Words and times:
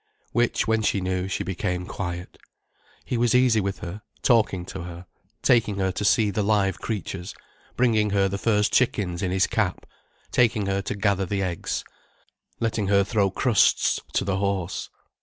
Which, 0.31 0.67
when 0.67 0.81
she 0.81 0.99
knew, 0.99 1.27
she 1.27 1.43
became 1.43 1.85
quiet. 1.85 2.39
He 3.05 3.19
was 3.19 3.35
easy 3.35 3.61
with 3.61 3.77
her, 3.81 4.01
talking 4.23 4.65
to 4.65 4.81
her, 4.81 5.05
taking 5.43 5.75
her 5.75 5.91
to 5.91 6.03
see 6.03 6.31
the 6.31 6.41
live 6.41 6.79
creatures, 6.79 7.35
bringing 7.75 8.09
her 8.09 8.27
the 8.27 8.39
first 8.39 8.73
chickens 8.73 9.21
in 9.21 9.29
his 9.29 9.45
cap, 9.45 9.85
taking 10.31 10.65
her 10.65 10.81
to 10.81 10.95
gather 10.95 11.27
the 11.27 11.43
eggs, 11.43 11.83
letting 12.59 12.87
her 12.87 13.03
throw 13.03 13.29
crusts 13.29 13.99
to 14.13 14.25
the 14.25 14.37
horse. 14.37 14.89